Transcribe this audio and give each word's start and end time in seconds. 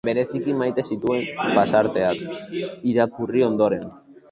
Bereziki 0.07 0.53
maite 0.61 0.85
zituen 0.93 1.27
pasarteak 1.59 2.25
irakurri 2.95 3.49
ondoren. 3.53 3.89